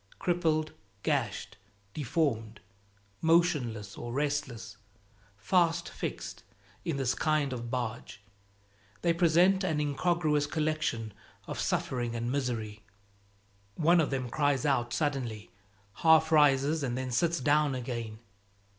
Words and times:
Crippled, 0.17 0.71
gashed, 1.03 1.57
deformed, 1.93 2.59
motionless 3.21 3.95
or 3.95 4.11
restless, 4.11 4.77
fast 5.37 5.89
fixed 5.89 6.41
in 6.83 6.97
this 6.97 7.13
kind 7.13 7.53
of 7.53 7.69
barge, 7.69 8.19
they 9.03 9.13
present 9.13 9.63
an 9.63 9.79
incongruous 9.79 10.47
collection 10.47 11.13
of 11.45 11.59
suffering 11.59 12.15
and 12.15 12.31
misery. 12.31 12.81
One 13.75 14.01
of 14.01 14.09
them 14.09 14.27
cries 14.27 14.65
out 14.65 14.91
suddenly, 14.91 15.51
half 15.97 16.31
rises, 16.31 16.81
and 16.81 16.97
then 16.97 17.11
sits 17.11 17.39
down 17.39 17.75
again. 17.75 18.17